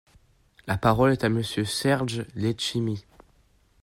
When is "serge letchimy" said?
1.63-3.05